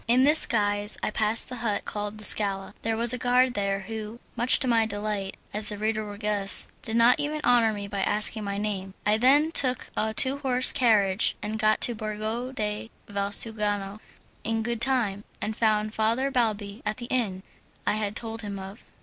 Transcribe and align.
In 0.07 0.23
this 0.23 0.47
guise 0.47 0.97
I 1.03 1.11
passed 1.11 1.47
the 1.47 1.57
hut 1.57 1.85
called 1.85 2.17
the 2.17 2.23
Scala. 2.23 2.73
There 2.81 2.97
was 2.97 3.13
a 3.13 3.19
guard 3.19 3.53
there 3.53 3.81
who, 3.81 4.19
much 4.35 4.57
to 4.61 4.67
my 4.67 4.87
delight, 4.87 5.37
as 5.53 5.69
the 5.69 5.77
reader 5.77 6.03
will 6.03 6.17
guess, 6.17 6.71
did 6.81 6.95
not 6.95 7.19
even 7.19 7.39
honour 7.43 7.71
me 7.71 7.87
by 7.87 8.01
asking 8.01 8.43
my 8.43 8.57
name. 8.57 8.95
I 9.05 9.17
then 9.17 9.51
took 9.51 9.91
a 9.95 10.11
two 10.11 10.39
horse 10.39 10.71
carriage 10.71 11.35
and 11.43 11.59
got 11.59 11.81
to 11.81 11.93
Borgo 11.93 12.51
de 12.51 12.89
Valsugano 13.07 13.99
in 14.43 14.63
good 14.63 14.81
time, 14.81 15.23
and 15.39 15.55
found 15.55 15.93
Father 15.93 16.31
Balbi 16.31 16.81
at 16.83 16.97
the 16.97 17.05
inn 17.11 17.43
I 17.85 17.93
had 17.93 18.15
told 18.15 18.41
him 18.41 18.57
of. 18.57 18.83